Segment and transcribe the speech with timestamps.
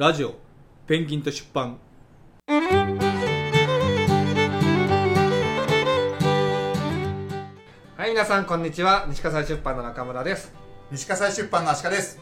[0.00, 0.32] ラジオ
[0.86, 1.76] ペンギンと出版。
[7.98, 9.04] はい皆さんこんにちは。
[9.10, 10.54] 西葛西出版の中村です。
[10.90, 12.18] 西葛西出版の足利です。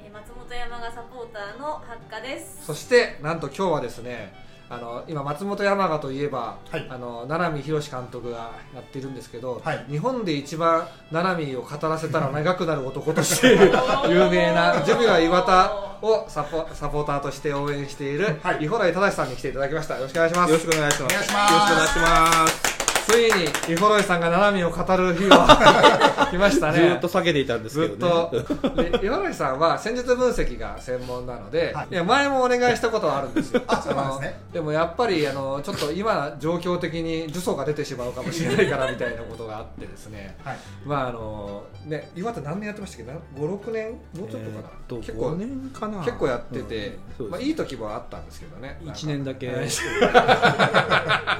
[0.00, 2.64] えー松本山がサポーターのハッカです。
[2.64, 4.32] そしてなんと今日はですね
[4.70, 6.86] あの今松本山雅といえば、はい。
[6.88, 9.84] あの七海宏監督がやっているんですけど、はい。
[9.90, 13.58] 日本で一番七海を語らせたら長くなる男として
[14.08, 18.64] 有名なジュビロ岩田をサポサポーターとして応援している、はい。
[18.64, 19.96] 伊幌井正さんに来ていただきました。
[19.96, 20.50] よろしくお願いします。
[20.50, 21.14] よろしくお願いします。
[21.14, 22.67] よろしくお願いします
[23.08, 26.78] ついに伊幌井さんが七海を語る日が 来ましたね。
[26.78, 28.44] ずーっと避けていたんですずっけどね。
[28.90, 31.86] と、で岩森さんは戦術分析が専門なので、はい。
[31.90, 33.62] い、や前もお願いしたことはあるんですよ。
[33.66, 34.40] あそうなんですね。
[34.52, 40.36] でもやっぱりあのちょっと今状況的に呪詛が出てしまうかもしれないからみたいなことがあってですね。
[40.44, 40.58] はい。
[40.84, 43.92] まああのね岩手何年やってましたっけ？56年？
[43.92, 45.98] もうちょっとかな、えー結構5年かな？
[45.98, 48.78] 結構やってて、うんまあ、いい時もあったんですけどね。
[48.84, 49.48] 1年だけ。
[49.48, 49.68] はい。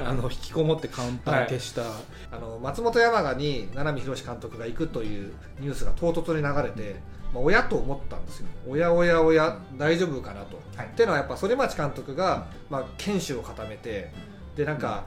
[0.05, 1.83] あの引きこもってカウンター消した、
[2.35, 6.99] あの松本山雅に七海宏監督が行くというニュースが唐突に流れて、
[7.33, 8.47] まあ、親と思ったんですよ。
[8.67, 10.59] おやおやおや大丈夫かなと。
[10.75, 10.87] はい。
[10.87, 14.11] っていうのはやっぱ反町監督が、まあ、堅守を固めて
[14.55, 15.05] でなんか、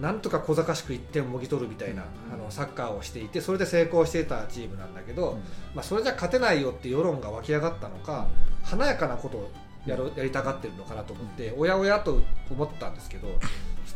[0.00, 5.38] なんとか小賢しく1点をもぎ取るみたいな、あのサッカーをしていてそれで成功していたチームなんだけど、
[5.74, 8.28] まあ、それじゃ勝てないよって世論が湧き上がったのか
[8.62, 9.50] 華やかなことを
[9.86, 13.28] やろやりたがってるのかなと思って、おやおやと思ったんですけど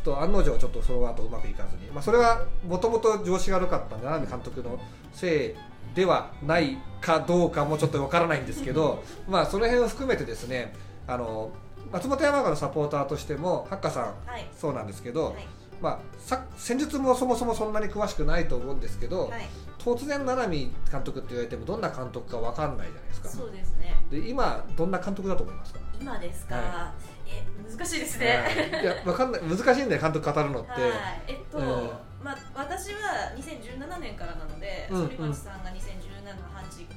[0.05, 4.79] と案の定ちょっとその後うまくいかずに、まあ、それはもともと調子が悪かった七海監督の
[5.11, 10.73] せいではないかどうかもちょっとわからないんですけど まあその辺を含めてですね
[11.07, 11.51] あの
[11.91, 14.47] 松本山雅のサポーターとしてもハッカさんはい。
[14.55, 15.47] そうなんですけど、はい。
[15.81, 19.47] まあ、さ戦術もそもそもそんなに詳しくないと思うんですけど、はい。
[19.77, 23.95] 突然七海監督って言われてもどんな監督か分かんないじゃないですかそうですね。
[24.09, 25.79] で今どんな監督だと思いますか？
[25.99, 26.55] 今ですか？
[26.55, 26.93] は
[27.27, 28.27] え、難しいですはい。
[28.27, 28.81] ね。
[28.83, 29.41] いや分かんない。
[29.41, 30.81] 難しいんだよ監督語るのって、はい。
[31.27, 31.89] えっと、うん。
[32.23, 36.31] まあ私は2017年からなので、うん反町さんが2017の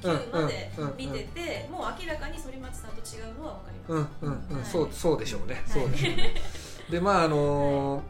[0.03, 0.97] うん8、9までうんうん。
[0.97, 4.11] 見てて、もう明らかに反町さんと違うのは分かりうんます。
[4.21, 4.65] うんうん、はい。
[4.65, 5.63] そうそうでしょうね、はい。
[5.67, 6.33] そうでしょうね。
[6.89, 8.01] でまああのー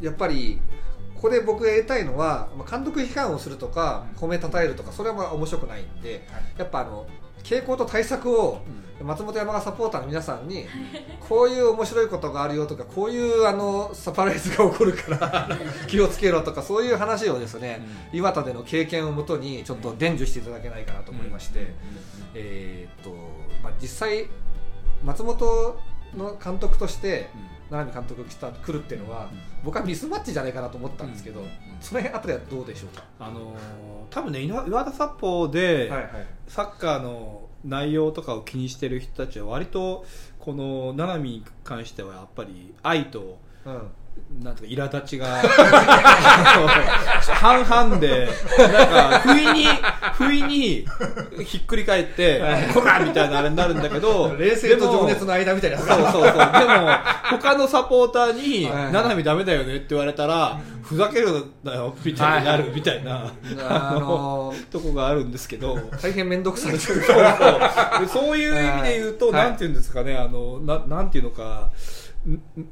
[0.00, 0.60] やっぱり
[1.16, 6.24] ここで僕が言いたいのはまあ監督批判をするとか褒めたたえるとかそれはまあ面白くないんで
[6.56, 7.04] やっぱあの
[7.42, 8.60] 傾向と対策を
[9.02, 10.66] 松本山雅サポーターの皆さんに
[11.20, 15.48] こういう面白いことがあるよとかこういうあのサプライズが起こるから
[15.86, 17.80] 気をつけろとかそういう話をですね
[18.12, 21.74] 岩田での経験をもとにちょっと伝授していただけないかなと思いまして、
[22.34, 23.10] えーっと
[23.62, 24.26] まあ、実際
[25.04, 25.78] 松本
[26.16, 27.30] の監督として
[27.70, 29.28] 七海監督が来た来るっていうのは
[29.64, 31.44] 僕はミスマッチじゃないかなと思ったんですけど、
[31.80, 33.58] その辺あたりはどうでしょうか、あのー
[34.10, 36.10] 多分ね岩岩田札幌で、はいはい。
[36.46, 40.06] サッカーの内容とかを気にしてる人たちは割と
[40.38, 43.82] この七海に関してはやっぱり愛とうん
[44.42, 45.26] なんとか苛立ちが。
[47.20, 49.66] 半々でなんか不意に
[50.14, 50.86] 不意に
[51.44, 52.40] ひっくり返って
[52.74, 55.78] 「こら!」みたいなあれになるんだけど冷静と情熱の間みたいな。
[55.78, 56.22] そうそうそう。
[56.22, 56.38] でも
[57.30, 63.30] 他のサポーターにはい「七海ダメだよね」って言われたら「ふざけるんだよ」みたいになるみたいな
[63.68, 65.78] あのーとこがあるんですけど。
[66.02, 66.78] 大変面倒くさい。
[66.78, 67.16] そうそう。
[67.16, 69.34] でそういう意味で言うと、はい。
[69.34, 71.70] なんていうんですかね、あの、ななんていうのか、ん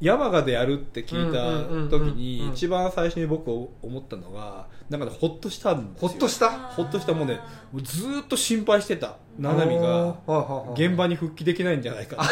[0.00, 6.08] 山賀でやるって聞いた時に、一番最初に僕思ったのが、なんかね、ほっとしたんですよ。
[6.08, 6.50] ほっとした？
[6.50, 7.40] ほっとしたもうね、
[7.82, 9.16] ずーっと心配してた。
[9.38, 10.16] 七海が。
[10.74, 12.16] 現現場に復帰できないんじゃないか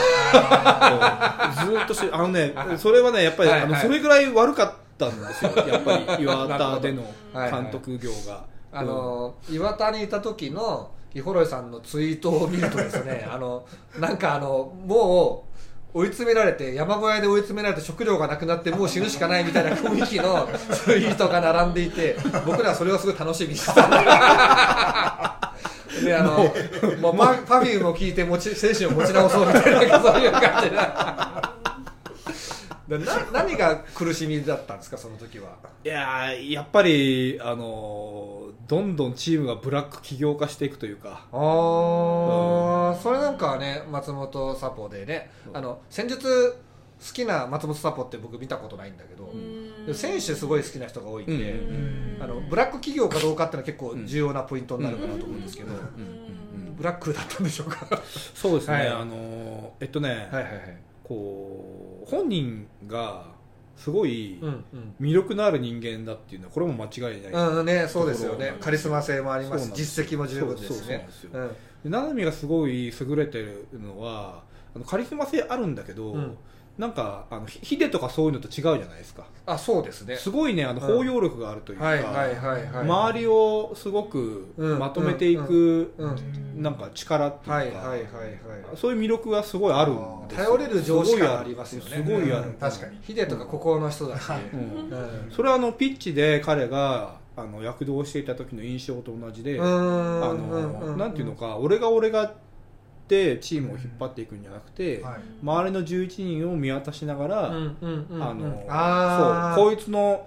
[1.65, 3.71] ずーっとしあのねそれはねやっぱり、はいはい。
[3.71, 5.53] あのそれぐらい悪かったんですよ。
[5.69, 7.03] やっぱり岩田での
[7.33, 7.63] はいはい。
[7.63, 13.65] 監督業が、あの岩田にいた時の日幌井さんのツイートを見るとですねあの
[14.01, 15.53] なんかあのもう
[15.94, 20.49] 追い詰められて山小屋で追い詰められて食料がなくなってもう死ぬしかないみたいな雰囲気の
[20.84, 23.84] ツイートが並んでいて僕らはそれをすごい楽しみにしてた。
[26.04, 26.53] であの
[27.00, 31.53] もうパパフュームを聞いて持ち精神を持ち直そうみたい なそういう感じでな
[33.33, 35.51] 何が苦しみだったんですかその時は？
[35.84, 46.57] いやーやっぱり、あのーどんどんチームがブラック企業化していくというか、ああ、それなんかはね松本サポでねあの戦術
[47.07, 49.33] 好きな松本サポって僕見たことないんだけど、
[49.93, 52.19] 選手すごい好きな人が多いんで、うん。
[52.22, 55.72] あのブラック企業かどうかっていうのは結構重要なポイントになるかなと思うんですけど、
[56.77, 57.87] ブラックだったんでしょうか？
[58.34, 58.89] そうですね、はい。
[58.89, 60.78] あのーえっとね、はいはいはい。
[61.03, 63.34] こう本人が
[63.76, 64.94] すごいうんうん。
[65.00, 68.56] 魅力のある人間だっていうのはこれも間違いない、うんね、そうですよね。
[68.60, 70.72] カリスマ性もあります実績も十分ですしね。
[70.72, 71.48] そうそうそうなんですようん。
[71.48, 71.54] で
[71.84, 74.42] 七海がすごい優れてるのは
[74.74, 76.36] あのカリスマ性あるんだけど、うん
[76.78, 79.24] なんかあのヒヒデとかそういうのと違うじゃないですか。
[79.47, 80.16] あそうですね。
[80.16, 80.97] すごいねあのうん。
[80.98, 81.86] 包容力があるというか、
[82.80, 84.78] 周りをすごくうん。
[84.80, 85.94] まとめていく
[86.56, 87.94] なんか力っていうか、
[88.76, 90.47] そういう魅力がすごいあるんですよ。
[90.47, 91.91] 頼れる上司感ありますよね。
[91.91, 92.54] すごいある、うん。
[92.54, 92.98] 確かに。
[93.03, 94.41] ヒデとかここの人だし、はい。
[94.53, 94.59] うん。
[94.59, 100.50] うんそれはあのピッチで彼があの躍動していた時の印象と同じで、うあん。
[100.50, 102.32] のなんていうのか俺が俺が
[103.04, 105.15] ってチームを引っ張っていくんじゃなくて、はい。
[105.42, 110.27] 周りの11人を見渡しながら、うんうんうんあのそうこいつの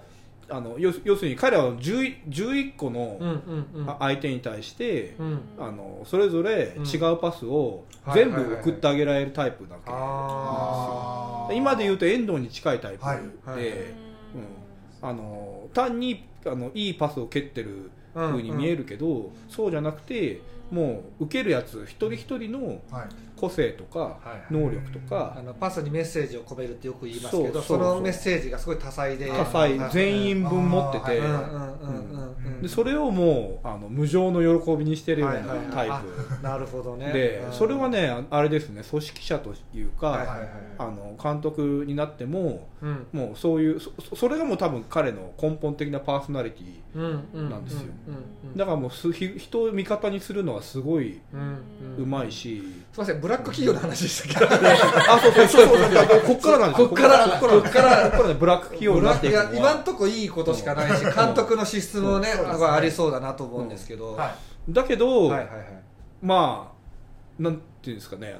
[0.49, 3.19] あの要要するに彼は 11, 11個の
[3.99, 5.39] 相手に対して、うん。
[5.59, 11.55] あのそれぞれ違うパスをうん全部送ってあげられるタイプなわけ、ああー。
[11.55, 12.99] 今で言うと遠藤に近いタイプ。
[12.99, 13.69] で、はいはい。
[13.69, 13.77] うん。
[15.01, 20.41] あの単にあのいいパスを蹴ってるー風に見えるけど、そうじゃなくて
[20.71, 22.81] もう受けるやつ一人一人の
[23.37, 24.41] 個性とかはいはい。
[24.51, 25.35] 能力とか。
[25.37, 29.29] あのパスにメッセージを込めるってよく言いますけどそのメッセージがすごい多彩で。
[29.29, 29.77] 多彩。
[29.77, 31.21] はい全員分持ってて。
[32.61, 35.67] でそれをもうあの無常の喜びにしてるようなはいはいはい。
[35.71, 36.03] タイあ
[36.41, 37.07] なるほどね。
[37.07, 37.53] プでうん。
[37.53, 38.81] それはねああれですね。
[38.89, 40.49] 組織者というか、はいはいはい
[40.79, 43.07] あの監督になってもうん。
[43.11, 47.81] もうそういうそそれがもう多分彼の根本的なパーソナリティなんですよ。
[48.55, 51.19] だからもうすひ人を味方にするのはすごい
[51.97, 54.45] うまいし、すみませんブラック企業の話でしたけ？
[54.45, 54.47] ど
[55.11, 56.87] あそうそうそうそうこっからなんですよ。
[56.87, 59.51] こっからこっからこっからブラック企業になっていくのは。
[59.53, 60.97] 今んとこいいことしかない。
[60.97, 64.15] し監督の資質もねありそうだなと思うんですけど。
[64.15, 64.33] は
[64.69, 65.65] だけど、はいはいはい。
[66.21, 66.71] ま
[67.39, 68.39] あなんていうんですかねあ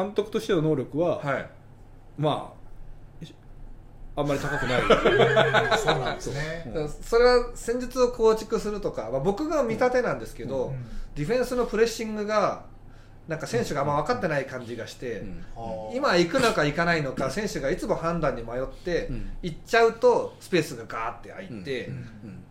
[0.00, 1.50] の監督としての能力は、はい。
[2.18, 2.64] まあ
[4.16, 4.80] あんまり高くない。
[4.80, 4.82] い
[5.78, 6.72] そうなんですね。
[6.74, 6.80] う。
[6.82, 10.84] んそれは戦術を構築するとか、まあ、僕が見立てなんですけど、うん。
[11.16, 12.62] ディフェンスのプレッシングが
[13.28, 15.44] なんか選手があんま分かってない感じがして、うん。
[15.94, 19.30] 今行くのか行かないのか選手がいつも判断に迷って、うん。
[19.42, 21.90] 行っちゃうとスペースがガーって空いて、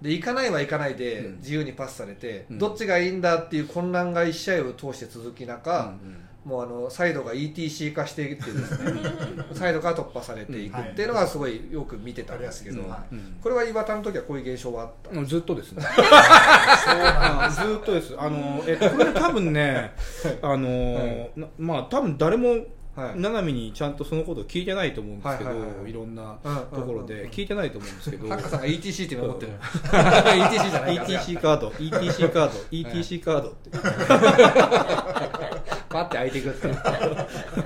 [0.01, 1.37] で行かないは行かないでうん。
[1.37, 2.57] 自由にパスされて、うん。
[2.57, 9.01] どっちがいいんだっていう混乱が1試合を通して続き中、うんもうあのサイドが ETC 化していってですね。
[9.53, 12.81] サイドから突破されていくっていうのがすごいよく見てたんですけど、
[13.41, 15.83] これは岩田の時はこういう現象はあった、うんずっとですね。
[17.55, 18.15] ずっとです。
[18.17, 19.93] あのえこれ多分ね
[20.41, 22.57] あのなまあ多分誰も
[22.95, 23.19] はい。
[23.19, 25.93] 七海にちゃんとそのことを聞いてないと思うんですけど、はいはいはいい。
[25.93, 27.27] ろんなうんところで。
[27.29, 29.53] 聞いてないと思うんですけど、ハッカさんが ETC って今持ってる。
[29.63, 31.69] ETC じゃない ETC カード。
[31.69, 32.59] ETC カード。
[32.69, 33.71] ETC カードって
[35.93, 36.67] パッて開いていくって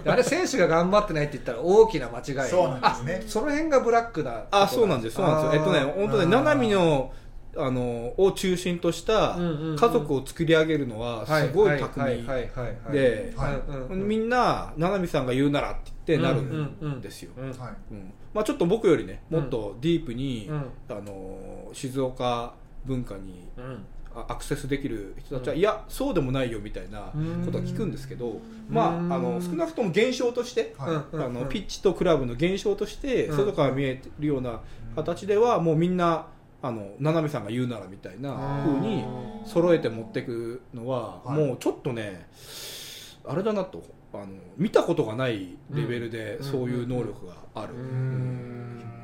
[0.05, 2.49] あれ選手が頑張ってないって言ったら大きな間違い。
[2.49, 3.23] そうなんですね。
[3.25, 5.15] あその辺がブラックなあそうなんです。
[5.15, 5.55] そうなんです。
[5.55, 7.13] よえっとね本当ねうん七海の
[7.59, 12.23] あのを中心とした家族を作り上げるのはすごい巧みはい。
[12.23, 12.25] はい。
[12.27, 12.49] はい。
[12.53, 12.91] はい。
[12.91, 13.33] で
[13.89, 17.71] みんな七海さんが言うならって言ってなるんですよ、うんはい。
[17.91, 18.13] うん。
[18.33, 20.71] まあ、ちょっと僕よりねもっとディープに、うん。
[20.89, 22.53] あの静岡
[22.85, 23.63] 文化にうん。
[23.63, 23.96] あ
[24.27, 27.11] アクセスできる人たちは、いやそうでもないよみたいな
[27.45, 33.37] ことは聞くんですけど、まあ、あの少なくとも現象として、あのピッチとクラブの現象としてうん。
[33.37, 34.61] 外から見えてるような
[34.95, 36.27] 形ではもうみんな
[36.61, 39.05] あの七海さんが言うならみたいな風に
[39.45, 41.37] 揃えて持っていくのははい。
[41.37, 42.27] もうちょっとね
[43.25, 43.83] あれだなと
[44.13, 44.27] あの
[44.57, 46.43] 見たことがないレベルでうん。
[46.43, 47.73] そういう能力がある、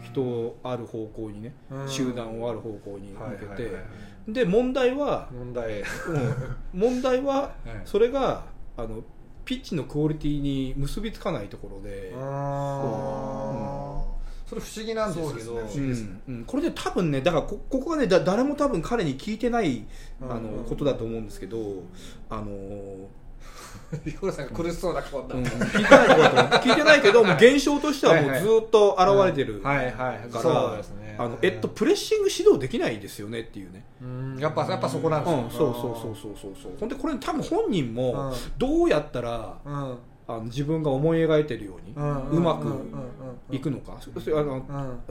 [0.04, 1.88] 人をある方向にねうん。
[1.88, 3.72] 集団をある方向にはい向けて
[4.28, 5.82] で問題は、問題。
[5.82, 5.86] うん。
[6.74, 7.34] 問題は
[7.66, 7.82] はい。
[7.86, 8.44] それが
[8.78, 9.04] あの
[9.46, 12.12] ピッチのクオリティに結びつかないところで。
[14.46, 15.60] それ不思議なんですけど。
[16.46, 19.86] これで多分ねだからこここがねだ誰も多分彼に聞いてない
[20.22, 21.84] あの、うんことだと思うんですけど
[22.30, 23.10] あの、
[24.06, 26.20] ヒコロさんが苦しそうな顔になうん、聞いてないこと
[26.58, 29.94] 聞いてないけど現象としてはもうずっと現れてるはいはい
[30.30, 36.72] から、そうですねあのえっとプレッシング指導できないですよねっていうね、うんやっぱやっぱそこなんうん、ですそうそうそうそうそうそう。
[36.80, 38.34] ほんでこれ多分本人もうん。
[38.58, 39.90] どうやったらうん。
[39.90, 42.94] うんあの自分が思い描いてるようにうんうまくうん。
[43.52, 44.00] いくのか、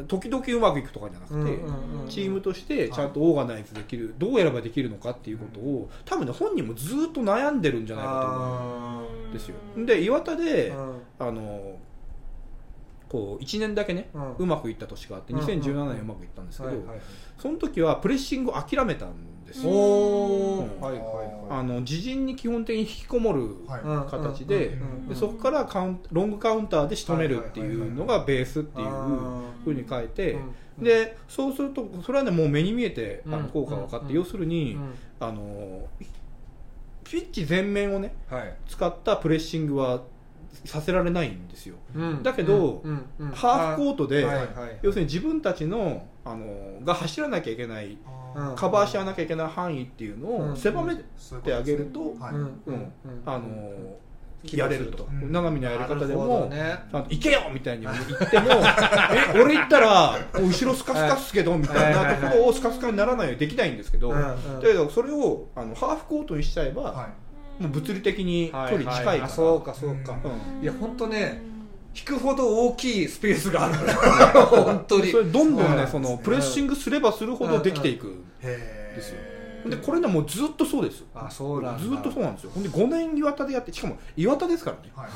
[0.09, 9.57] 時々うまくいくとかじゃなくて、うんうんうんチームとしてちゃんとオーガナイズできる、どうやればできるのかっていうことを多分ね本人もずっと悩んでるんじゃないかと思あうんですよ。
[9.85, 10.73] で岩田で、
[11.19, 11.77] あの
[13.13, 15.39] こう1年だけね、うまくいった年があってうん。
[15.39, 16.73] うんうん2017年うまくいったんですけど、
[17.37, 19.71] その時はプレッシングを諦めたんですよ、
[20.81, 23.57] あはいの自陣に基本的に引きこもる
[24.09, 24.79] 形で,、
[25.09, 28.89] でそこからカウンロングカウンターで仕留めるっていうのがベースっていう
[29.63, 30.39] ふうに書いて、
[30.79, 30.85] うん。
[30.85, 33.43] でそうするとそれはねもう目に見えてあうん。
[33.43, 34.15] の効果が分かって、うん。
[34.15, 34.95] 要するに、うん。
[35.21, 35.87] あの
[37.05, 38.55] ピッチ全面をねはい。
[38.67, 40.01] 使ったプレッシングは
[40.65, 41.77] させられないんですよ。
[41.95, 42.23] うん。
[42.23, 43.33] だけどうんうんうん。
[43.33, 44.47] ハーフコートで、はいはい。
[44.83, 47.99] 要するに自分たちのあのが走らなきゃいけない
[48.35, 48.57] うん。
[48.57, 50.53] カバーし合わなきゃいけない範囲っていうのうん。
[50.53, 52.93] を狭めてあげると、あのうん。
[54.53, 55.33] やれると、うん。
[55.33, 56.79] 長見のやり方でもど、ね。
[56.93, 58.51] 行けよみたいに言っても
[59.35, 67.09] え俺行ったら後ろスカスカっすけどみたいなところをスカスカにならないようにできないんですけど、だけどそれをあのハーフコートにしちゃえば、は
[67.59, 70.17] もう物理的に距離近いから、ははあそうかそうか。
[70.25, 70.63] うん。
[70.63, 71.43] いや本当ね
[71.95, 73.75] 引くほど大きいスペースがある。
[74.65, 75.11] 本当に。
[75.11, 78.11] それどんどんねそのプレッシングすればするほどできていく、い
[78.43, 78.97] へー。
[78.97, 79.19] ですよ。
[79.65, 81.79] でこれねもうずっとそうですあそうなんだ。
[81.79, 82.51] ずっとそうなんですよ。
[82.53, 84.93] ほんで5年岩田でやってしかも岩田ですからね。
[84.97, 85.07] は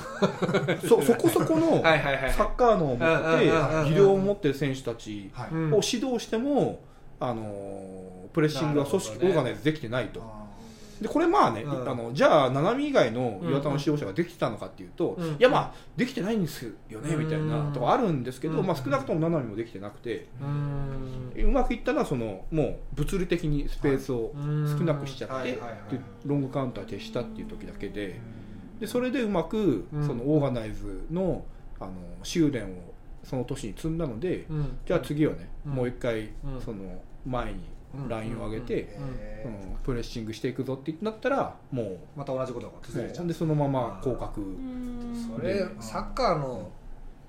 [0.73, 0.78] い。
[0.87, 6.81] そそこそこの はいはいはいサッカーのを持って技量を持ってる選手たちを指導しても、
[7.19, 10.21] あのープレッシングが組織、オーガナイズできてないと。
[10.21, 10.46] あ
[11.00, 11.91] でこれまあね、うん。
[11.91, 15.31] あのじゃあ七海以外の岩田の指導者ができてたのかっていうと、うん。
[15.33, 18.67] いやまあできてないんですよねみたいなとこあるんですけど、うん。
[18.67, 21.45] まあ、少なくとも七海もできてなくて、うん。
[21.45, 24.33] うまくいったのはそのもう物理的にスペースを
[24.79, 25.59] 少なくしちゃって、
[26.25, 30.07] ロングカウンター消したっていう時だけでーでそれでうまくうん。
[30.07, 31.45] そのオーガナイズの
[31.79, 34.79] あの修練をその年に積んだので、うん。
[34.87, 35.73] じゃあ次はね、うん。
[35.73, 36.61] もう一回うん。
[36.65, 37.61] その前に
[38.09, 38.97] ラインを上げて、
[39.45, 39.76] うん。
[39.83, 43.26] プレッシングしていくぞってなったらもうまた同じことが続いちゃう。
[43.26, 44.45] でそのまま降格。
[45.37, 46.71] それサッカーの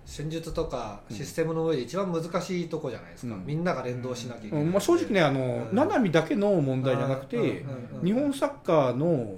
[0.06, 3.46] 戦術とかシステムの上で一番難しいとこじゃないですか、うん。
[3.46, 4.72] みんなが連動しなきゃいけない、うん。
[4.72, 5.76] まあ、正直ねあの、うん。
[5.76, 7.44] 七海だけの問題じゃなくて、うん。
[7.44, 7.52] うん。
[7.52, 8.00] うん。
[8.00, 8.06] うん。
[8.06, 9.36] 日本サッカーの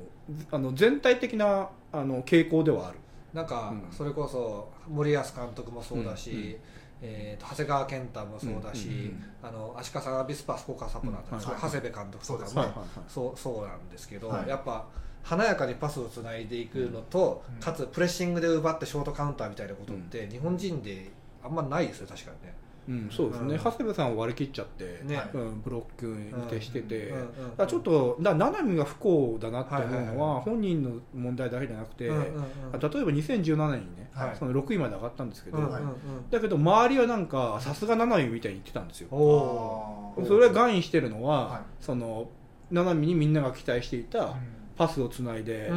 [0.52, 3.00] あの全体的なあの傾向ではある。
[3.34, 3.92] なんかうん。
[3.92, 6.38] それこそ森保監督もそうだし、うん。
[6.38, 6.56] うん
[7.02, 9.24] えーと長谷川健太もそうだし、うんうんうん。
[9.44, 12.74] あの足利アビスパ福岡サポナーとか、うんそう長谷部監督とかもそう
[13.08, 14.50] そうそうなんですけど、はい。
[14.50, 14.86] やっぱ
[15.24, 21.10] 華やかにパスをつないでいくのと、うんかつプレッシングで奪ってショートカウンターみたいなことって、日本人で
[21.44, 22.54] あんまないですよ確かにね。
[22.90, 23.64] うん、そうですね、うん。
[23.64, 25.22] 長谷部さんは割り切っちゃって、ね。
[25.34, 32.32] うん、ブロックに徹してて、うんちょっとだから七海が不幸だなって思うのは,、はいはいは本人の問題だけじゃなくて、うんうんうん。
[32.34, 34.36] 例えば2017年にね、はい。
[34.38, 36.30] その6位まで上がったんですけど、うんうんうん。
[36.32, 39.10] だけど周りはなんかさすが七海みたいに言ってたんですよ。
[39.12, 41.62] それは含意してるのは、はい。
[41.80, 42.30] その
[42.72, 44.36] 七海にみんなが期待していた
[44.80, 45.70] パスをつないで、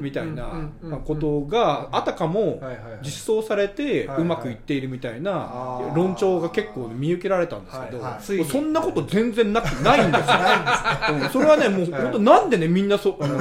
[0.00, 0.70] みたいな
[1.04, 2.62] ことがあたかも
[3.02, 7.78] 実装されてはいうまくいっているみたいな論調が結構見受けられたんです
[8.30, 10.36] けど、そんなこと全然なくないんですよ、
[11.22, 13.38] うんそれはねもう本当なんでねみんなそあの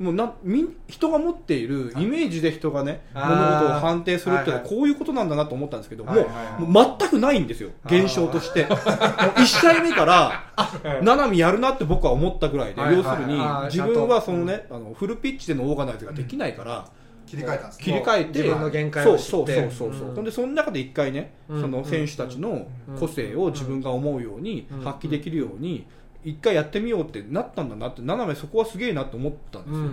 [0.00, 6.12] もうなみん人が持っているイメージで人がね物事を判定するってのははいこういうことなんだなと思ったんですけども
[6.58, 8.64] もう全くないんですよ現象として。
[8.64, 10.72] もう1試合目からあ
[11.02, 16.88] 七海やるなって僕は思ったぐらいで要するに自分はそのねあのフルピッチでのオーガナイズができないから
[17.26, 17.84] 切り替えたんですね。
[17.84, 19.30] 切り替えて自分の限界を知って。
[19.30, 20.12] そうそうそうそう。
[20.12, 20.24] んほん。
[20.24, 21.60] でその中で一回ねうん。
[21.60, 22.66] その選手たちの
[22.98, 24.80] 個性を自分が思うようにうん。
[24.80, 25.86] 発揮できるように
[26.24, 29.86] 一回やってみようってなったんだなって斜めそこはすげえなと思ったんですよ、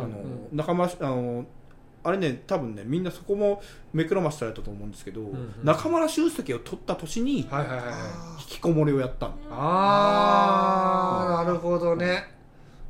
[0.00, 0.22] あの
[0.52, 1.44] 仲間あの
[2.04, 3.60] あれね多分ねみんなそこも
[3.92, 5.24] 目くらましされたと思うんですけど、ん。
[5.24, 5.54] うん。
[5.64, 7.94] 中村修介を取った年にはいはいはいはい。
[8.42, 12.35] 引きこもりをやったの、ああなるほどね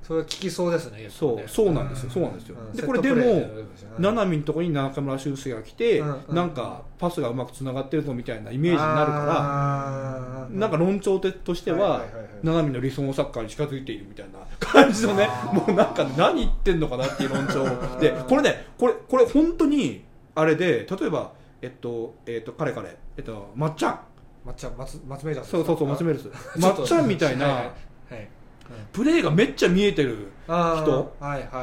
[0.07, 2.11] それは効きそうですねそうそうなんですよ。
[2.11, 2.77] そうなんですよ、うん。
[2.77, 3.97] でこれでもセットプレーですよね。
[3.99, 6.35] 七海のところに中村修介が来て、うんうん。
[6.37, 12.29] なんかパスがうまくつながってるぞみたいなイメージになるからなんか論調としては,、はいはいはいはい。
[12.45, 17.65] 七海の理想のサッカーに近づいているみたいな感じのねもうなんか何言ってんのかなっていう論調
[17.99, 20.05] でこれねこれこれ本当に
[20.37, 24.01] あれで例えばえっとえっと彼彼えっとまっちゃん。
[24.45, 26.61] まっちゃん松松目だそうそうそう松目目です。
[26.61, 27.55] まっちゃんみたいな、はい。
[27.57, 28.29] はい
[28.93, 31.15] プレーがめっちゃ見えてる人。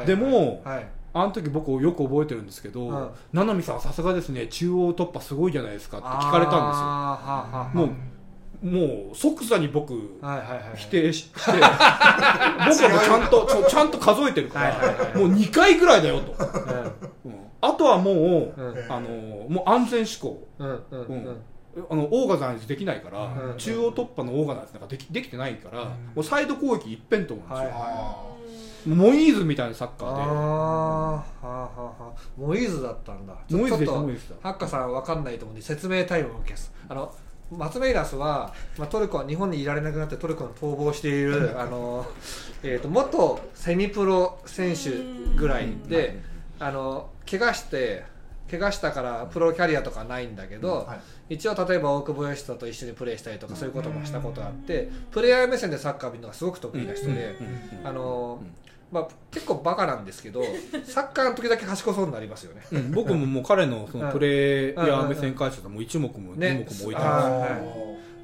[0.06, 0.86] でもはい。
[1.16, 3.08] あの時僕よく覚えてるんですけど、うん。
[3.32, 7.86] 七海さんはさすがですね中央突破すごいじゃないですかって聞かれたんですよ。
[7.86, 7.96] もう
[8.64, 9.92] もう即座に僕
[10.74, 16.34] 否定しして 僕はもうちゃんとちゃんと数えてるから、もう2回ぐらいだよと、
[17.60, 18.54] あとはもう、
[18.88, 19.08] あの
[19.50, 21.36] もう安全思考うんうんううんん
[21.90, 23.58] あのオーガナイズできないから、うん。
[23.58, 25.88] 中央突破のオーガナイズなんかできできてないから、うん。
[25.88, 27.70] もうサイド攻撃一辺倒なんですよ、はい。
[27.72, 28.34] あ
[28.86, 30.22] もうモイーズみたいなサッカーで。
[30.22, 33.34] あーはあはあはあモイーズだったんだ。
[33.48, 34.36] ちょモイーズでしたモイーズだ。
[34.42, 36.72] ハッカさんわかんないと思うんで説明タイムを受けます。
[36.88, 37.14] あの
[37.50, 42.06] 松メイラスは、まあ、トルコは日本にいられなくなってトルコに逃亡しているあの、
[42.62, 44.90] えー、と元セミプロ選手
[45.36, 46.20] ぐらいで、
[46.58, 48.04] あの怪我して
[48.58, 50.94] 怪我したからプロキャリアとかないんだけど、は
[51.28, 51.34] い。
[51.34, 57.36] 一応例えば大久保嘉人と一緒にプレーしたりとかそういうこともしたことがあってプレイヤー目線でサッカーを見るのがすごく得意な人で、
[57.82, 58.42] あの
[58.92, 60.42] まあ、結構バカなんですけど
[60.84, 62.62] サッカーの時だけ賢そうになりますよね。
[62.72, 66.66] うん僕ももう彼のそのプレイヤー目線解説はもう一目もね。
[66.68, 67.46] 二目も置いてあます、ーは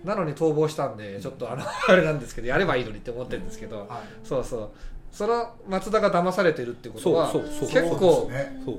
[0.05, 0.07] い。
[0.07, 3.89] なのに逃亡したんでちょっとあのあれなんですけどやればいいのにって思ってるんですけどはい。
[4.23, 4.71] そうそう。
[5.13, 8.63] その松田が騙されてるってことはそうそう結構そうね。
[8.65, 8.79] そう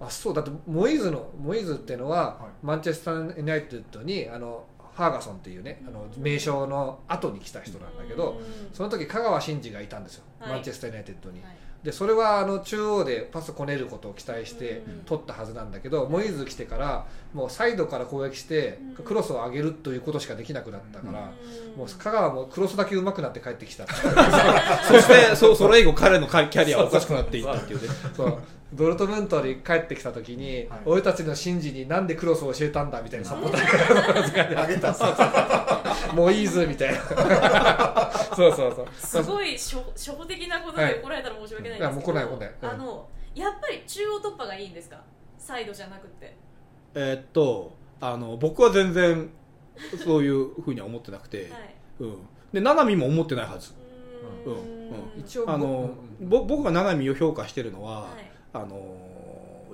[0.00, 2.66] あそうだってモイーズのモイーズっていうのは、はい。
[2.66, 4.64] マンチェスター・ユナイテッドにあの
[4.94, 8.40] ハーガソンっていうねあの名将の後に来た人なんだけど
[8.72, 10.52] その時香川真司がいたんですよ、はい。
[10.54, 11.56] マンチェスター・ユナイテッドに、はい。
[11.82, 14.98] でそれはあの中央でパスこねることを期待してうん。
[15.04, 19.04] 取ったはずなんだけど、モイーズ来てからもうサイドから攻撃してうん。
[19.04, 21.32] クロスを上げるということしかできなくなったから、
[21.72, 21.78] うん。
[21.78, 23.86] もう香川もクロスだけ上手くなって帰ってきた
[24.84, 27.88] そしてそそれ以後彼のキャリアはおかしくなっていったっていうね。
[28.16, 28.38] そう
[28.72, 30.80] ドルトムントに帰ってきた時に、はい。
[30.84, 34.94] 俺たちのシンジになんでクロスを教えたんだみたいなサポーターがあげた。
[36.14, 37.00] もういいぞみたいな。
[38.36, 38.86] そうそうそう。
[38.94, 41.80] すごい初初歩的なことで怒られたら申し訳ないんですけど、い。
[41.80, 42.70] やもう来ない来ないうん。
[42.70, 45.00] あのやっぱり中央突破がいいんですか？
[45.38, 46.36] サイドじゃなくて。
[46.94, 49.30] えーっとあの僕は全然
[50.04, 51.74] そういうふうには思ってなくて、 はい。
[52.00, 52.16] うん、
[52.52, 53.72] で七海も思ってないはず。
[54.44, 54.54] うーん。
[54.54, 54.60] うん。
[54.60, 55.20] うん。
[55.20, 56.28] 一応あの、うん。
[56.28, 58.96] ぼ僕が七海を評価してるのは、はいあの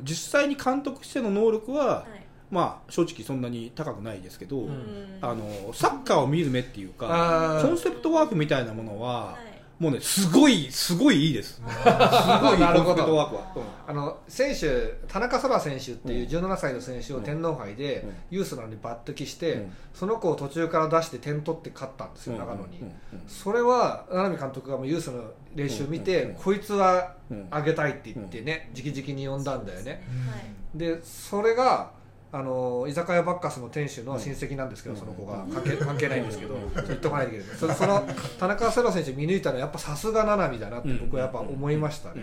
[0.03, 2.25] 実際に監督しての能力は、はい。
[2.51, 5.19] まあ正直そんなに高くないですけど、ん。
[5.21, 9.54] あのサッカーを見る目っていうかコンセプトワークみたいなものは、はい
[9.85, 11.57] もうねすごいすごいいいです。
[11.57, 13.05] すごいなるほど。
[13.05, 18.15] トワークは、あの選手田中空選手っていう17歳の選手を天皇杯でうん。
[18.31, 19.73] ユースなのに抜擢して、うん。
[19.93, 22.39] その子を途中から出して点取って勝ったんですよ、うん。
[22.39, 22.83] 長野に、
[23.29, 25.23] それは七海監督がもうユースの
[25.55, 27.47] 練習を見て、こいつはうん。
[27.51, 30.03] あげたいって言ってね、直々に呼んだんだよね。
[30.27, 31.93] はいでそれが
[32.37, 35.01] あの居酒屋バッカスの店主の親戚なんですけど、うん。
[35.01, 35.45] その子が。
[35.55, 36.57] 関係 関係ないんですけど、
[36.89, 37.57] 言っとかないといけない。
[37.57, 38.05] そその
[38.41, 42.15] 田中セロ選手見抜いたのはやっぱさすが七海だなって僕はやっぱ思いましたね、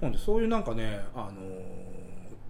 [0.00, 0.12] うなん。
[0.12, 0.64] ですそういうなん。
[0.64, 1.61] かね、あのー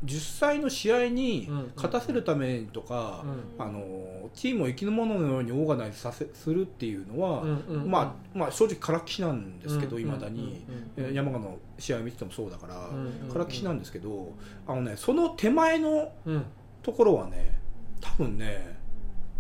[0.05, 1.73] 実際の試合にうん。
[1.77, 3.25] 勝たせるためにとか、
[3.59, 3.65] うん。
[3.65, 10.65] あのーチームを生き物のようにオーガナイズさせするっていうのは、うんうんうんまあ、まあ正直からっきしなんですけどうんいま、未だに、
[10.97, 14.33] うんうんえー山賀の試合を見ててもそうだから、うんうんからっきしなんですけど
[14.67, 16.45] あのねその手前のうん。
[16.83, 17.59] ところはね
[18.01, 18.77] 多分ね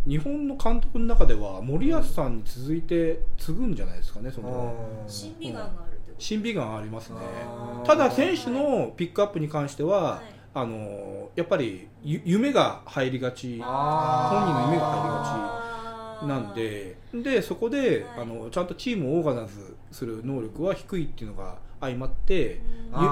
[0.06, 4.74] 日本の監督の中では森保さんに続いて継ぐんじゃないですかねその
[5.08, 7.18] 審美眼があるってこと審美眼ありますね。
[7.84, 13.58] ただ選手のピックアップに関しては、はいあのやっぱりゆ夢が入りがち。
[13.58, 13.66] 本
[14.44, 18.20] 人の夢があーなんででそこで、はい。
[18.22, 22.60] あのちゃんとチームをオーガナイズする能力は低いっていうのが相まって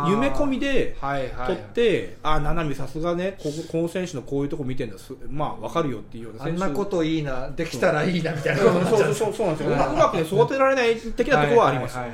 [0.09, 1.46] 夢込みではいはい。
[1.48, 3.37] 取って、ああ七海さすがね。
[3.42, 4.98] こここの選手のこういうとこ見てるんだ。
[4.98, 6.62] すまあ分かるよっていうような選手。
[6.62, 7.50] あんなこといいな。
[7.50, 8.62] できたらいいなみたいな。
[8.62, 9.72] そうそうそうそうなんですよ。
[9.92, 12.04] うまくね育てられない的なところはあります、ね。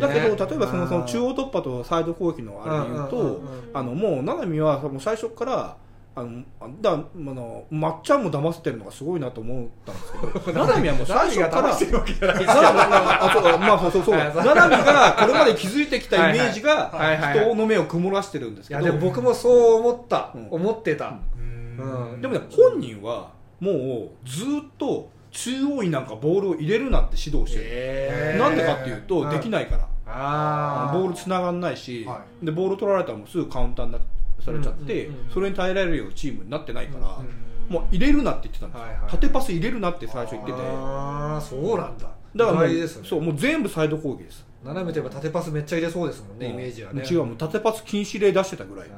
[0.00, 3.40] だけど例えばそのその中央突破とサイド攻撃のあれで言うと、ううん
[3.74, 5.76] あのもう七海はもう最初から
[6.14, 6.42] あの
[6.80, 10.12] だあのまっちゃんも騙せてるのがすごいなと思ったんです
[10.44, 10.58] けど。
[10.66, 11.72] 七海はもう最初から。
[11.72, 14.02] してるわけじゃないあ そう まあそうそう。
[14.02, 14.14] そう。
[14.14, 20.48] はい七海がこれまで築いてきたイメージがはいはいはいはい人の目を曇らしてるんですいけどやでも僕もそう思った、うん。
[20.50, 22.12] 思ってた、うん。
[22.12, 22.20] うん。
[22.20, 33.98] でもね本人はもうずっと中央になんかボールを入れるなって指導してる、えなんでかっていうとできないから、あボール繋がんないし、はでボール取られたらもうすぐカウンターにな
[34.40, 40.58] されちゃって、うんうんうんそれに耐えられるようなチームになってないから、うんうんもう入れるなって言ってたんですよ、はいはい縦パス入れるなって最初言ってて。
[40.58, 42.08] ああそうなんだ。
[42.34, 42.88] だからもうね。
[42.88, 46.52] そうもう全部サイド攻撃です、斜めといえば縦パスめっちゃ入れそうですもんね、うん。
[46.54, 47.02] イメージはね。
[47.02, 48.88] 違うもう縦パス禁止令出してたぐらい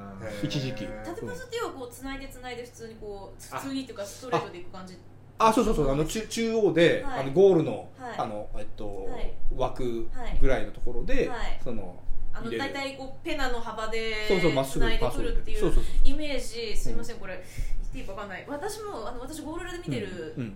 [0.45, 0.87] 一時期。
[0.87, 4.97] 縦パスっていうのはこう繋いで繋いで普通にこう普通にっていうかストレートでいく感じ。
[5.39, 7.21] あそうそうそうあの中中央で、はい。
[7.23, 8.15] あのゴールの,、はい。
[8.19, 9.35] あのえっとはい。
[9.57, 10.09] 枠
[10.41, 11.61] ぐらいのところで、はい。
[11.65, 11.99] その
[12.33, 15.73] あの大体こうペナの幅でそうそうまっすぐ繋いでくるっていそう
[16.05, 17.43] イメージすいませんこれ。
[17.81, 18.45] 言っていいかわかんない。
[18.49, 20.09] 私もあの私ゴール裏で見てる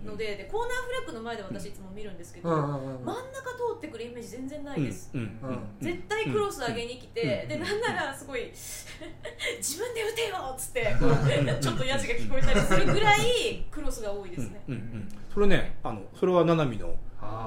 [0.05, 5.11] ので,、でコーナーフラッグの前で私いつも見るんですけど、真ん中通ってくるイメージ全然ないです、
[5.81, 8.51] 絶対クロス上げに来て、うんでなんならすごい
[9.59, 10.95] 自分で打てよっつって
[11.61, 14.61] ちょっとヤジが聞こえたりするぐらいクロスが多いですね、
[15.33, 16.95] それねあのそれは七海の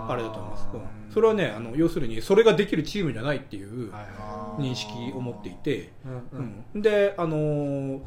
[0.08, 0.80] あれだと思います、うん。
[1.12, 3.92] それはねあの要するにそれができるチームじゃないっていう
[4.58, 6.64] 認識を持っていて、うんうん。
[6.74, 6.82] うん。
[6.82, 8.00] であのー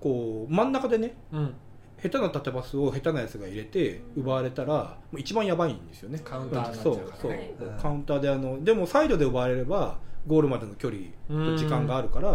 [0.00, 1.54] こう真ん中でねうん。
[2.02, 6.20] 下手な縦パスを下手なやつが入れて奪われたらもう一番やばいんですよね。
[6.22, 6.98] カウンターになっちゃそうう。
[6.98, 7.32] からそう、
[7.80, 12.32] カウンターであのでもサイドで奪われればゴールまでの距離と時間があるからう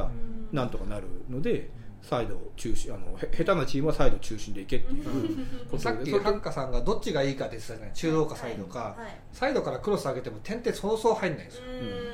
[0.53, 0.55] ん。
[0.55, 1.69] なんとかなるので
[2.09, 5.03] サイド中心あのへ下手なチームはサイド中心でいけっていう
[5.69, 7.93] ことでさっきハッカさんがどっちがいいかって言ってたじゃない？
[7.93, 11.63] 中央かサイドか、はいサイドからクロス上げても点ってそうそう入んないんですよ。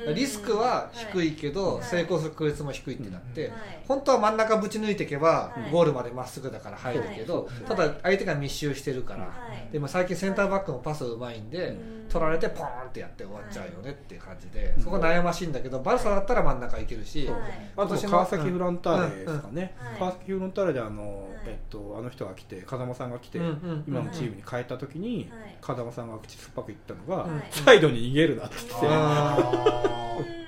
[0.08, 0.14] うん。
[0.14, 1.84] リスクは低いけど、はい。
[1.84, 3.52] 成功する確率も低いってなって、はい。
[3.88, 5.70] 本当は真ん中ぶち抜いていけば、はい。
[5.72, 7.64] ゴールまでまっすぐだから入るけど、はい。
[7.66, 9.28] ただ相手が密集してるから、は
[9.68, 9.72] い。
[9.72, 12.06] でも最近センターバックのパスうまいんで、うん。
[12.08, 14.82] 取られてポーンってやって終わっちゃうよねっていう感じで、うん。
[14.84, 17.40] そこ悩ましいんだけどバルサだったら真ん中行けるし、はい。
[17.78, 21.38] あと川崎フロンターレですかね、うんうん川崎フロンターレであの、はい。
[21.46, 23.38] えっと、あの人が来て風間さんが来て、
[23.86, 25.56] 今のチームに変えた時に、はい。
[25.60, 27.46] 風間さんが口酸っぱく言ったのが、はい。
[27.50, 30.05] サイドに逃げるなって言って、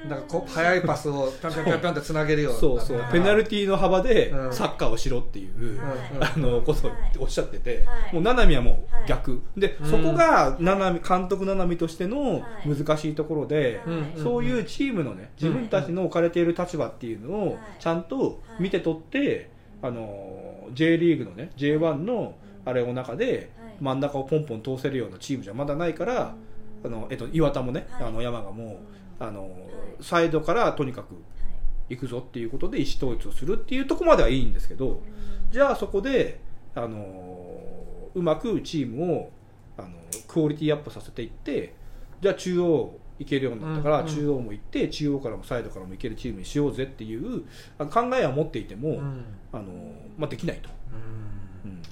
[0.09, 2.59] なんかこう速いパスをピョンピョンピョンピョンってつなげるような。
[2.59, 3.05] そうそう。
[3.13, 4.53] ペナルティーの幅でうん。
[4.53, 8.15] サッカーをしろっていう、はいあのことをおっしゃってて、はい。
[8.15, 12.69] もう七海はもう逆、で、うんそこが七海監督七海としてのはい。
[12.69, 19.51] 難しいところで、はいそういうチームのね自分たちの置かれている立場っていうのをはいちゃんと見て取って、
[19.83, 23.75] あの J リーグのね J1 のあれの中ではい。
[23.81, 26.35] 真ん中をポンポン通せるようなチームじゃまだないから、
[26.85, 28.05] あのえっと、岩田もね、はい。
[28.07, 28.81] あの山賀も、
[29.19, 29.51] あの
[30.01, 30.03] い。
[30.03, 31.15] サイドからとにかく
[31.89, 35.01] 行くぞっていうことで意思統一をするっていうところまではいいんですけど
[35.51, 36.41] じゃあそこで、
[36.75, 37.61] あの
[38.15, 39.31] うまくチームを
[39.77, 39.89] あの
[40.27, 41.75] クオリティアップさせていって
[42.21, 47.41] じゃあ中央行けるようになったから、中央も行って中央からもサイドからも行けるチームにしようぜっていう
[47.79, 49.25] 考えは持っていても、うん。
[49.53, 49.65] あの
[50.17, 50.69] まあ、できないと。
[51.65, 51.71] うん。
[51.71, 51.83] うん。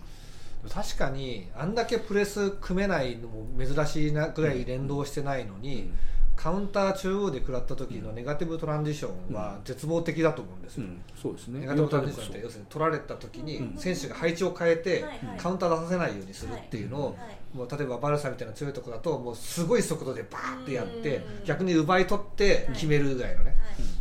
[0.71, 5.91] 確かにあんだけプレス組めないのも珍しいなぐらい連動してないのに、
[6.37, 11.03] カウンター中央で食らった時のネガティブトランジションは絶望的だと思うんですよ、うん。
[11.20, 11.61] そうですね。
[11.61, 13.79] ネガティブトランジションって要するに取られた時にうん。
[13.79, 15.05] 選手が配置を変えて
[15.38, 17.16] カウンター出させないようにするっていうのをはい
[17.57, 21.44] もう例えばバルサみたいな強いところだともうすごい速度でバーってやってうん。
[21.44, 23.51] 逆に奪い取って決めるぐらいのね。
[23.51, 23.57] はい。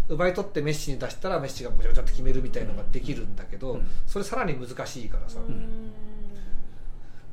[0.09, 3.87] 奪い取ってメッシに出したらメッシがごちゃごちゃって決めるみたいなのができるんだけどうん。
[4.05, 5.39] それさらに難しいからさ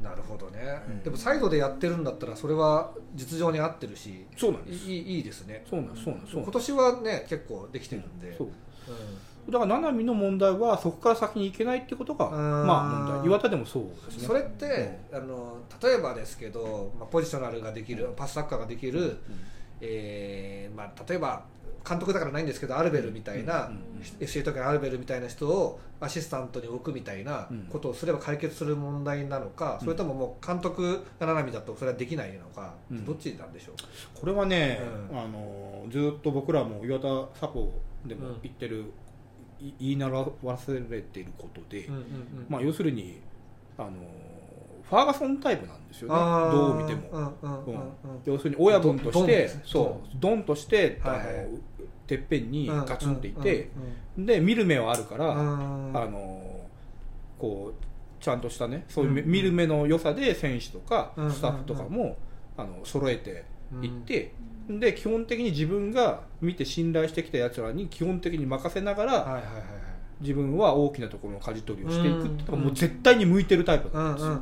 [0.03, 1.03] なるほどね、うん。
[1.03, 4.91] でもサイドでやってるんだったらそれは実情に合ってるしそうなんです。
[4.91, 5.65] いいいいですね。
[5.69, 6.25] そうなんですそうなん。
[6.25, 8.49] です今年はね結構できてるんで、そう
[9.49, 12.67] うだから七海の問題はそこから先に行けないっていうことがうん。
[12.67, 13.27] まあ問題。
[13.27, 14.25] 岩田でもそうですね。
[14.25, 19.19] んそれって、あの例えばですけど、まあ、ポジショナルができるパスサッカーができる、
[19.81, 21.45] えーまあ、例えば
[21.89, 23.83] 監督だからないんですけどアルベルみたいな、うんうん
[24.19, 33.05] FC 東京のアルベルみたいな人をアシスタントに置くみたいなことをすれば解決する問題なのか、それとももう監督が七海だとそれはできないのか、うん。
[33.05, 33.75] どっちなんでしょう？
[34.19, 34.81] これはね、
[35.13, 35.19] うん。
[35.21, 37.07] あのずっと僕らも岩田
[37.39, 37.73] サポ
[38.05, 38.87] でも言ってる、
[39.61, 41.89] い言い習わせられていることで、
[42.49, 43.21] まあ、要するに
[43.79, 43.91] あの
[44.83, 46.15] ファーガソンタイプなんですよね。
[46.53, 47.33] どう見ても、
[48.25, 50.09] 要するに親分としてドンそう。
[50.17, 51.19] ドンとして、あの
[52.13, 53.71] てっぺんにガツンっていて、
[54.17, 56.61] うんで見る目はあるから、あの
[57.39, 62.19] こうちゃんとしたねそういう見る目の良さで選手とかうんスタッフとかも、
[62.59, 63.45] あの揃えて
[63.81, 64.35] いって、
[64.69, 69.82] で基本的に自分が見て信頼してきたやつらに基本的に任せながら、はいはいはい
[70.23, 74.33] 自分は大きなところの舵取りをしていくっていうもう絶対に向いてるタイプはないんですよ、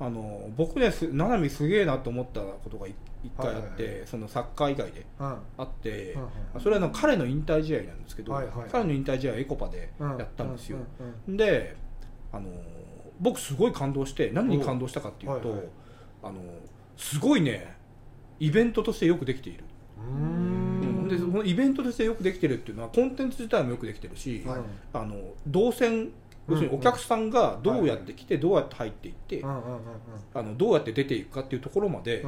[0.00, 5.36] あの僕ねす七海すげえなと思ったことが一一回あって、はいはいそのサッカー以外でうん。
[5.58, 6.24] あって、うんう
[6.58, 10.78] んそれはあの彼の引退試合なんですけど、はいはい彼の引退試合はエコパでうんやったんですよ、
[11.28, 11.76] うんで
[12.32, 12.48] あの
[13.20, 15.68] 僕すごい感動して何に感動したかっていうと、はいはい
[16.22, 16.40] あの
[16.96, 17.74] すごいね
[18.38, 19.64] イベントとしてよくできている、
[19.98, 24.60] うんでそのイベントとしてよくできてるっていうのはコンテンツ自体もよくできてるし、はい。
[24.92, 26.10] あの動線
[26.48, 32.24] 要するにお客さんがどうやって来てどうやって入っていって、あのどうやって出ていくかっていうところまで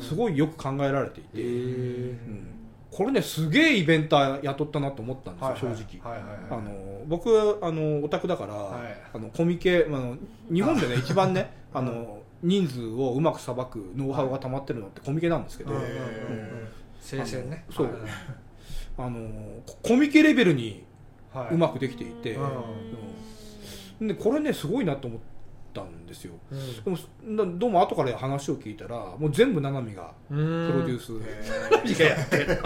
[0.00, 2.46] すごいよく考えられていて、うん。
[2.90, 5.76] これねすげえイベンター雇ったなと思ったんですよ、はいはい。
[5.76, 6.12] 正直。
[6.12, 8.96] はいはいはいあの僕あのオタクだから、はい。
[9.12, 10.16] あのコミケあの
[10.52, 15.80] 日本でね一番ねあの人数をうまくさばくノウハウが溜まってるのってコミケなんですけど、うん
[17.04, 17.66] 聖戦ね。
[17.70, 17.86] そう。
[17.86, 17.94] はい。
[18.96, 20.84] あのココミケレベルに
[21.32, 21.54] はい。
[21.54, 22.48] うまくできていて、うん。
[24.00, 24.08] うん。
[24.08, 25.20] でこれねすごいなと思っ
[25.74, 26.34] たんですよ。
[26.50, 26.84] うん。
[26.84, 26.96] でも
[27.44, 31.18] だどうも後から話を聞いたらもう全部七海がププロデュース。
[31.98, 32.58] がやってるそう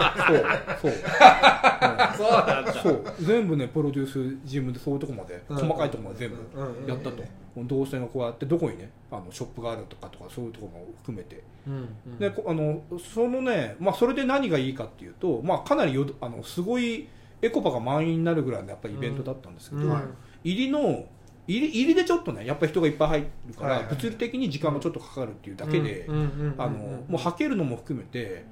[0.83, 0.93] そう。
[2.17, 2.73] そうなんだ。
[2.73, 3.05] そう。
[3.21, 5.57] 全部ねプロデュース自分でそういうとこまで、うん。
[5.57, 7.25] 細かいところまで全部うんうんやったと、
[7.57, 12.19] 動線がこうやってどこにねあのショップがあるとかとかそういうところも含めて、うんうん。
[12.19, 17.09] でこあのそのね、まあ、それで何がいいかっていうと、まあ、かなりよあのすごい
[17.41, 20.15] エコパが満員になるぐらいのやっぱりイベントだったんですけど、うん。
[20.45, 21.07] 入りの
[21.49, 28.45] 入り入りでちょっとねやっぱり人がいっぱい入るから、はいはい物理的に時間がちょっとかかるっていうだけで、もうはけるのも含めて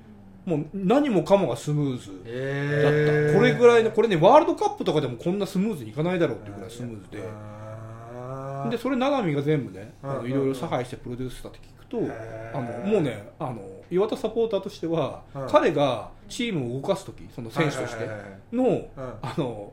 [0.47, 9.93] もう何もかもがスムーズだった、えこれぐらいのこれねワールドカップとかでもこんなスムーズにいかないだろうっていうぐらいスムーズで、でそれ七海が全部ね
[10.25, 11.99] いろいろ差配してプロデュースしたって聞くと
[12.55, 18.09] あのもうねあの岩田サポーターとしては、うん彼がチームを動かす時その選手として
[18.53, 18.89] の、うん
[19.23, 19.73] あの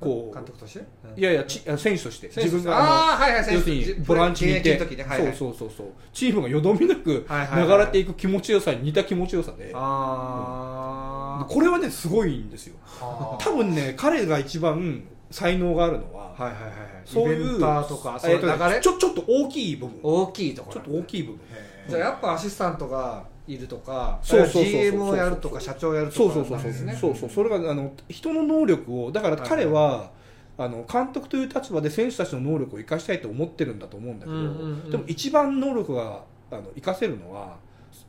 [0.00, 0.80] こ監督として？
[0.80, 0.84] う
[1.16, 2.28] いやいやちあ選手として。
[2.28, 4.70] 自分があのああはいはい要するにボランチにいて。
[4.70, 5.36] はいはい。
[5.36, 5.86] そうそうそうそう。
[6.12, 7.78] チームがよどみなくはいはいはい。
[7.78, 9.72] 流れていく気持ちよさに似た気持ちよさで。
[9.74, 12.76] あこれはねすごいんですよ。
[13.00, 13.36] あ。
[13.38, 16.78] 多分ね彼が一番才能があるのは、あはいはいはいはい。
[17.04, 18.80] そういうとかそういう流れ？
[18.80, 20.00] ちょちょっと大きい部分。
[20.02, 21.40] 大きいとこちょろっと大きい部分。
[21.88, 26.44] じゃあやっぱアシスタントがいるとかそうそうそう GM をやるとか社長をやるとかそうそうそう。
[26.44, 26.98] そうなんですね。
[27.00, 30.10] そうそうそれがあの人の能力をだから彼は、
[30.58, 34.90] あの監督という立場で選手たちの能力を生かしたいと思ってるんだと思うんだけど、うんうんうん。
[34.90, 37.56] でも一番能力があの生かせるのは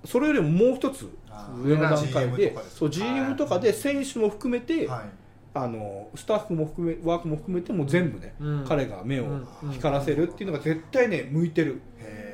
[0.05, 5.09] それよりももう一つあ上の段階 GM でとかですそう GM とかで選手も含めて、はい。
[5.53, 8.65] あのスタッフも含めワークも含めても全部ね、うん。
[8.67, 9.25] 彼が目を
[9.63, 9.71] うん。
[9.71, 11.81] 光らせるっていうのが絶対ね向いてる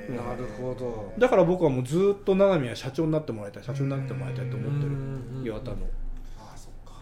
[0.09, 1.13] なるほど。
[1.17, 4.87] だから僕はもうずっと永見は社長になってもらいたい社長になってもらいたいと思ってる。
[4.87, 5.43] うん。
[5.43, 5.77] 岩田の、
[6.39, 7.01] あそっか。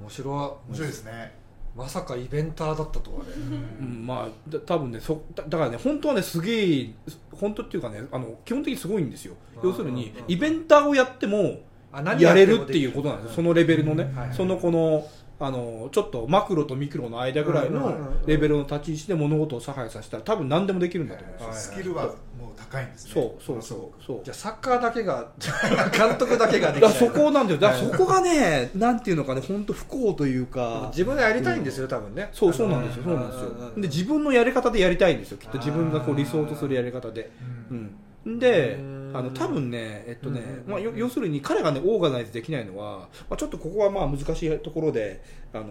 [0.00, 0.34] 面白い。
[0.34, 1.42] 面白いですね。
[1.74, 3.32] まさかイベンターだったとはね。
[3.80, 6.90] うん、まあだ多分ねそだだからね本当はねすげえ
[7.32, 9.34] 本当っていうかねあの基本的にすごいんですよ。
[9.56, 10.24] うん要するにうん。
[10.28, 13.36] イベンターをやってもあ何やれるもっていうことなんですよ。
[13.36, 14.34] そのレベルのね、はいはい。
[14.34, 15.06] そのこの
[15.44, 22.06] あのちょっとマクロとミクロの間ぐらいのうんレベルの立ち位置で物事を差配させたら多分何でもできるんだと思うんですよはいスキルは
[22.42, 23.12] もう高いんですね。
[23.12, 24.20] そうそうそうそう。
[24.24, 25.28] じゃあサッカーだけが
[25.92, 26.98] 監督だけがでだきない。
[26.98, 27.60] そこなんだよ。
[27.60, 30.88] だからそこがねなんていうのかね本当不幸というか。
[30.90, 32.30] 自分でやりたいんですよ多分ね。
[32.32, 33.04] そうそうなんですよ。
[33.04, 33.50] そうなんですよ。
[33.76, 35.58] で自分のやり方でやりたいんですよきっと。
[35.58, 37.30] 自分がこう理想とするやり方で。
[37.70, 37.94] うん。
[38.24, 45.22] うん、でうんあの多分ね、えっとねうんまあ、よ要するに彼がねオーガナイズできないのは、まあ、ちょっとここはまあ難しいところで
[45.52, 45.66] あの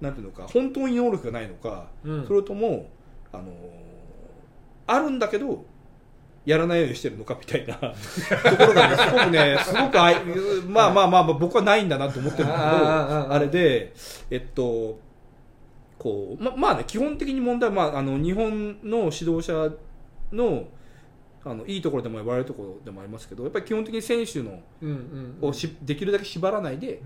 [0.00, 2.26] なんていうのか本当に能力がないのか、うん。
[2.26, 2.88] それとも
[3.32, 3.52] あの
[4.86, 5.64] あるんだけど
[6.44, 7.86] やらないようにしてるのかみたいな と
[8.56, 10.16] ころがねすごくねすごくあい
[10.68, 13.92] まあまあまあ、まあ、僕はないんだなと思ってるんだけどあれで
[14.30, 14.98] えっと
[15.98, 19.72] こうままあね基本的に問題は、まあ、あの日本の指導者
[20.32, 20.64] の
[21.44, 27.02] あのいいところでも悪いところでもありますけどやっぱり基本的に選手のうんうんをしできるだけ縛らないで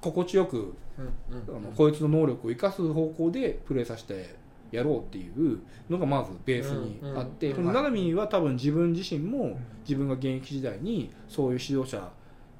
[0.00, 4.36] 心地よくうんうんあのこいつの能力を生かす方向でプレーさせて
[4.70, 12.10] やろうっていうのがまずベースにあって、うんこの七海は多分自分自身も自分が現役時代にそういう指導者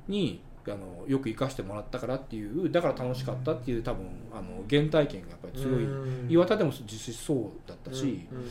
[0.09, 0.41] に
[0.73, 6.31] あのよく生かしてもらったからっていうだから楽しかったっていう多分あの原体験がやっぱり強い、うん。
[6.31, 8.49] 岩田でも実際そうだったし、うんうん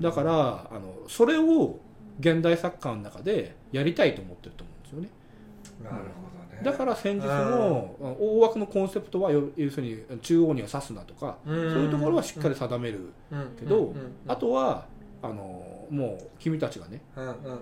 [0.00, 1.78] だからあのそれを
[2.18, 5.08] 現代サッカーの中でやりたいと思ってると思うんですよね。
[5.82, 6.02] なるほ
[6.50, 6.62] どね。
[6.62, 13.12] だから戦術の大枠のコンセプトは要要するに中央には刺すなとかそういうところはしっかり定める
[13.58, 13.94] けど
[14.26, 14.86] あとは
[15.22, 17.24] あのもう君たちがね、うん。
[17.24, 17.30] うん。
[17.30, 17.34] うん。
[17.34, 17.58] うん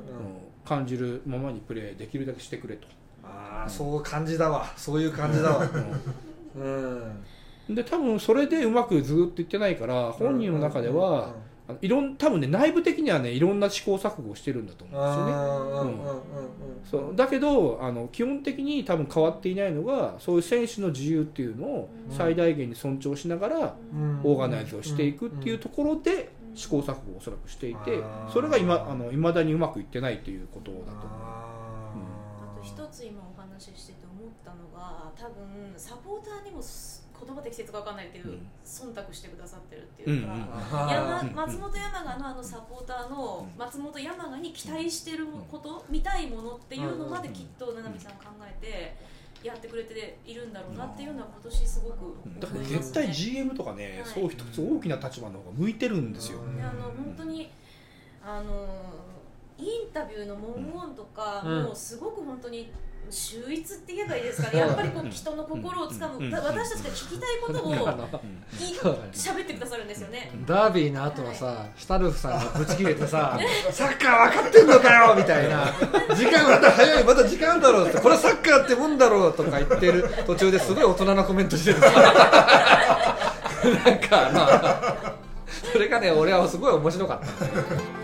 [0.64, 2.86] 感じるままにプレーできるだけしてくれと、
[3.30, 4.66] ああそう感じだわ。
[4.76, 5.68] そういう感じだわ。
[6.56, 7.24] うん。
[7.68, 7.74] うん。
[7.74, 11.34] で多分それでうまくずっといってないから本人の中では
[11.68, 15.32] あのいろん多分ね内部的にはねいろんな試行錯誤をしてるんだと思うんですよね。
[15.32, 15.94] うんうんうんうん
[16.90, 17.16] そう。
[17.16, 24.20] だけどあの基本的に多分変わっていないのがそういう選手の自由っていうのを最大限に尊重しながらうん。
[24.24, 28.00] オーガナイズをしていくっていうところで試行錯誤をおそらくしていて
[28.32, 31.39] それが今あの未だにうまくいってないということだと思う
[32.90, 38.46] つ今お話ししてて思ったのが多分サポーターにもす言葉適切か分かんないけど、うん。
[38.64, 41.34] 忖度してくださってるっていうか、うんうん。
[41.34, 43.58] 松本山雅のあのサポーターのうん。
[43.58, 52.64] 松本山雅に期待してること、見たいものっていうのまできっと七海さん考えてやってくれているんだろうなっていうのは今年すごく思いだから。
[52.64, 54.12] 絶対 GM とかね、はい。
[54.14, 56.56] そう一つ大きな立場の方が向いてるんですよ、うん。
[56.56, 57.50] であの本当に
[58.24, 58.66] あの
[59.60, 61.62] インタビューの文言とかうん。
[61.64, 62.72] もすごく本当に
[63.10, 66.30] 秀逸って言えばいいですかね、やっぱりこう人の心をつかむ、うん。
[66.30, 67.88] だ私たちが聞きたいことを
[69.12, 70.30] 喋ってくださるんですよね。
[70.46, 73.38] ダービーの後はさ、シュタルフさんがぶち切れてさ
[73.72, 75.66] サッカー分かってんのかよみたいな。
[76.14, 81.80] 時間まだ早いまだ時間あるだろうってこれサッカーってもんだろうとか言ってる途中ですごい大人なコメントしてる。
[81.82, 81.92] なん
[83.98, 85.14] かまあ
[85.72, 87.99] それがね俺はすごい面白かった